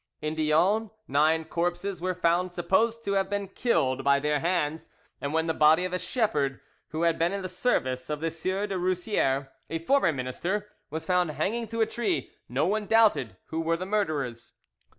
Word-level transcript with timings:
In 0.19 0.33
Dions 0.33 0.89
nine 1.07 1.45
corpses 1.45 2.01
were 2.01 2.15
found 2.15 2.53
supposed 2.53 3.03
to 3.05 3.11
have 3.13 3.29
been 3.29 3.47
killed 3.49 4.03
by 4.03 4.19
their 4.19 4.39
hands, 4.39 4.87
and 5.21 5.31
when 5.31 5.45
the 5.45 5.53
body 5.53 5.85
of 5.85 5.93
a 5.93 5.99
shepherd 5.99 6.59
who 6.87 7.03
had 7.03 7.19
been 7.19 7.31
in 7.31 7.43
the 7.43 7.47
service 7.47 8.09
of 8.09 8.19
the 8.19 8.31
Sieur 8.31 8.65
de 8.65 8.79
Roussiere, 8.79 9.49
a 9.69 9.77
former 9.77 10.11
minister, 10.11 10.71
was 10.89 11.05
found 11.05 11.29
hanging 11.29 11.67
to 11.67 11.81
a 11.81 11.85
tree, 11.85 12.31
no 12.49 12.65
one 12.65 12.87
doubted 12.87 13.37
who 13.49 13.61
were 13.61 13.77
the 13.77 13.85
murderers. 13.85 14.53